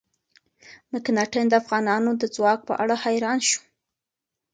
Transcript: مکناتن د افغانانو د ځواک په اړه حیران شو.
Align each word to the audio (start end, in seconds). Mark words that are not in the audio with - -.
مکناتن 0.91 1.45
د 1.49 1.53
افغانانو 1.61 2.09
د 2.21 2.23
ځواک 2.35 2.59
په 2.67 2.73
اړه 2.83 2.95
حیران 3.03 3.39
شو. 3.49 3.61